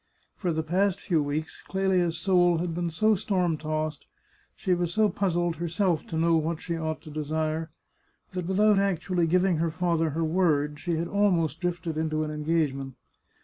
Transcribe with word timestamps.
For 0.35 0.51
the 0.51 0.63
past 0.63 0.99
few 0.99 1.21
weeks, 1.21 1.61
Clelia's 1.61 2.17
soul 2.17 2.57
had 2.57 2.73
been 2.73 2.89
so 2.89 3.13
storm 3.13 3.55
tossed, 3.55 4.07
she 4.55 4.73
was 4.73 4.91
so 4.91 5.09
puzzled, 5.09 5.57
herself, 5.57 6.07
to 6.07 6.17
know 6.17 6.37
what 6.37 6.59
she 6.59 6.75
ought 6.75 7.03
to 7.03 7.11
desire, 7.11 7.69
that 8.31 8.47
without 8.47 8.79
actually 8.79 9.27
giving 9.27 9.57
her 9.57 9.69
father 9.69 10.09
her 10.09 10.23
word, 10.25 10.79
she 10.79 10.95
had 10.95 11.07
almost 11.07 11.59
drifted 11.61 11.97
into 11.99 12.23
an 12.23 12.31
engagement. 12.31 12.95